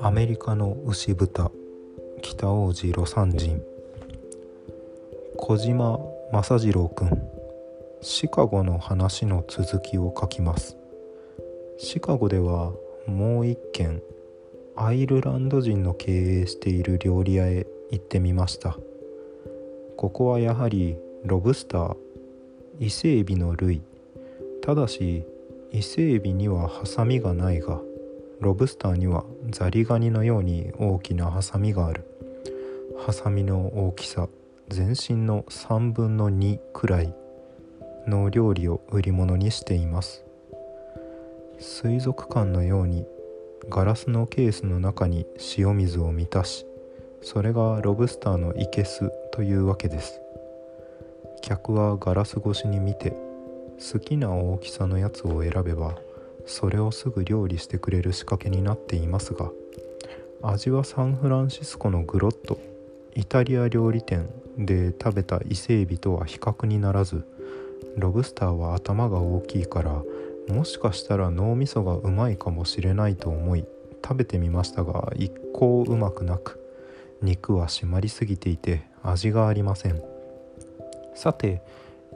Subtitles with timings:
[0.00, 1.50] アメリカの牛豚
[2.22, 3.62] 北王子魯山人。
[5.38, 5.98] 小島
[6.32, 7.10] 正次郎君
[8.00, 10.76] シカゴの話の続きを書きます。
[11.78, 12.72] シカゴでは
[13.06, 14.00] もう一軒
[14.76, 18.78] アイルランド人の経営している料理屋へ行ってみました。
[19.96, 21.96] ここはやはりロブスター
[22.78, 23.82] 伊勢エビの類。
[24.64, 25.26] ただし
[25.72, 27.82] 伊勢エビにはハサミがないが
[28.40, 32.06] ロブスターにはザリガニのように大きなハサミがある。
[32.98, 34.26] ハサミの大きさ
[34.68, 37.14] 全身の3分の2くらい
[38.06, 40.24] の料理を売り物にしています。
[41.58, 43.06] 水族館のように
[43.68, 45.26] ガラスのケースの中に
[45.58, 46.64] 塩水を満たし
[47.20, 50.22] それがロブスターの生けすというわけです。
[51.42, 53.14] 客はガラス越しに見て
[53.78, 55.96] 好きな大きさのやつを選べば
[56.46, 59.50] それをすぐ料理してくれる仕掛けになっていますが
[60.42, 62.58] 味はサンフランシスコのグロット
[63.14, 67.26] イタリア料理店で食べた伊勢エビとは比較にならず
[67.96, 70.02] ロブスターは頭が大きいから
[70.48, 73.64] もしかしたら脳みそがうまいかもしれないと思い
[74.02, 76.60] 食べてみましたが一向うまくなく
[77.22, 80.14] 肉は締まりすぎていて味がありません。
[81.14, 81.62] さて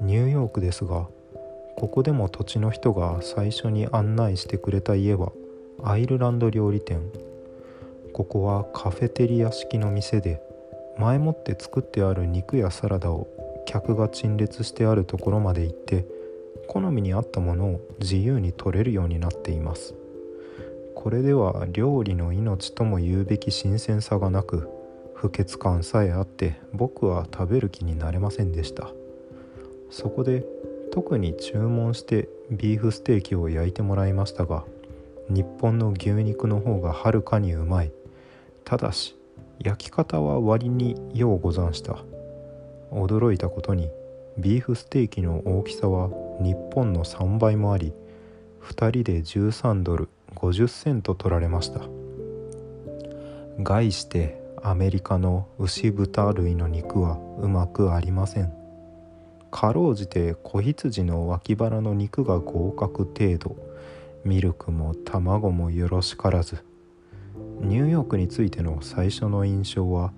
[0.00, 1.08] ニューヨークですが
[1.78, 5.30] ここでも土地の人が最初に案内してくれた家は
[5.80, 7.00] アイルランド料理店。
[8.12, 10.42] ここはカフェテリア式の店で
[10.98, 13.28] 前もって作ってある肉やサラダを
[13.64, 16.04] 客が陳列してあるところまで行って
[16.66, 19.94] 好みに合ったものを自由に取れるようになっています。
[20.96, 24.68] これでは料理の命とも言うべき新鮮さがなく
[25.14, 28.90] 不潔感さえあって僕は食べる気になれませんでした。
[29.90, 30.44] そこで
[30.90, 34.64] 特に注文してビーフステーキを焼いてもらいましたが
[35.28, 37.92] 日本の牛肉の方がはるかにうまい。
[38.64, 39.16] ただし
[39.58, 41.98] 焼き方は割にようござんした。
[42.90, 43.90] 驚いたことに
[44.38, 46.08] ビーフステーキの大きさは
[46.40, 47.92] 日本の3倍もあり
[48.62, 51.80] 2人で13ドル50セント取られました。
[53.60, 58.57] 概してアメリカの牛豚類の肉はうまくありません。
[59.50, 63.56] かろうじて子羊の脇腹の肉が合格程度。
[64.24, 66.64] ミルクも卵もよろしからず。
[67.60, 70.12] ニューヨークについての最初の印象は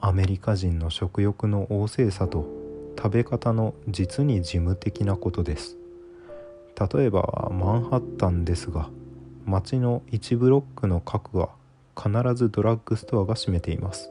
[0.00, 2.46] アメリカ人の食欲の旺盛さと
[2.96, 5.76] 食べ方の実に事務的なことです。
[6.94, 8.90] 例えばマンハッタンですが
[9.46, 11.50] 街の1ブロックの核は
[11.96, 14.10] 必ずドラッグストアが占めています。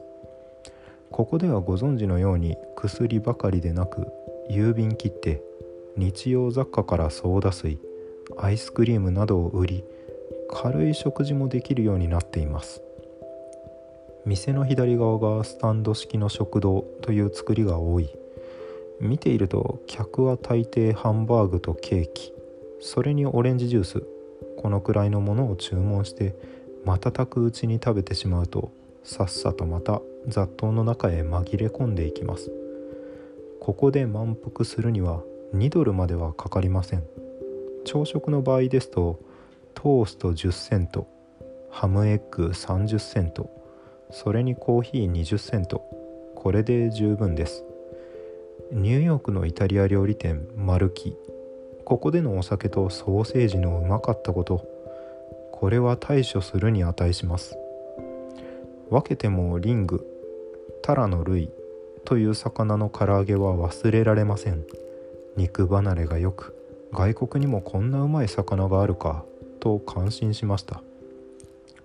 [1.10, 4.08] ここではご存知のように薬ばかりでなく
[4.50, 5.42] 郵便切手
[5.96, 7.78] 日用雑貨からソーダ水
[8.36, 9.84] アイスクリームなどを売り
[10.50, 12.82] 軽い食事もできるようになっています。
[14.24, 18.10] 店の左側がスタンド式の食堂という作りが多い。
[19.00, 22.32] 見ていると客は大抵ハンバーグとケーキ。
[22.80, 24.06] それにオレンジジュース。
[24.58, 26.34] このくらいのものを注文して
[26.84, 32.50] 瞬くうちに食べてしまうとさっさとまた雑踏の中へ紛れ込んでいきます。
[33.66, 37.02] ここで満腹するには2ドルまではかかりません。
[37.84, 39.18] 朝食の場合ですと
[39.74, 41.08] トースト10セント
[41.68, 43.50] ハムエッグ30セント
[44.12, 45.82] それにコーヒー20セント
[46.36, 47.64] これで十分です。
[48.70, 51.16] ニューヨークのイタリア料理店マルキ
[51.84, 54.64] ここでのお酒とソーセージのうまかったこと
[55.50, 57.58] これは対処するに値します。
[58.90, 60.06] 分けてもリング
[60.82, 61.50] タラの類
[62.06, 64.64] という魚の唐揚げは忘れられません。
[65.36, 66.56] 肉離れがよく
[66.92, 69.24] 外国にもこんなうまい魚があるか
[69.60, 70.82] と感心しました。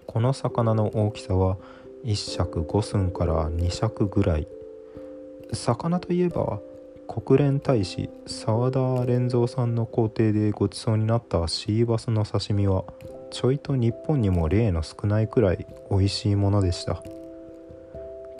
[0.05, 1.57] この魚の大きさは
[2.05, 4.47] 1尺5寸から2尺ぐらい。
[5.53, 6.59] 魚といえば
[7.07, 12.85] 国連大使澤田連三さんの皇帝でごちそうになったシーバスの刺身は
[13.31, 17.01] ちょいと日本にも例の少ないくらい美味しいものでした。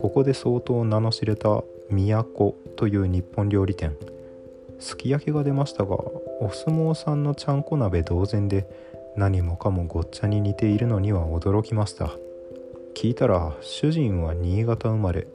[0.01, 3.95] ここで相当名の知れた都という日本料理店。
[4.79, 8.67] すき焼きが出ましたがお相撲さんのちゃんこ鍋同然で
[9.15, 12.11] 何もかもごっちゃに似ているのには驚きました。
[12.95, 15.27] 聞いたら主人は新潟生まれ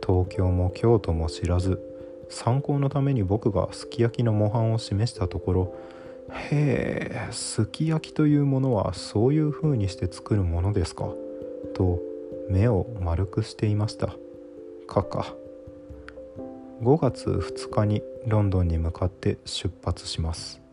[0.00, 1.82] 東京も京都も知らず
[2.28, 5.74] 参考のために僕がすき焼きの模範を示したところ
[6.30, 11.08] へえすき焼きというものはそういう風にして作るものですか？
[11.74, 12.00] と
[12.48, 14.14] 目を丸くしていました。
[14.86, 15.34] かか。
[16.82, 20.63] 5月2日にロンドンに向かって出発します。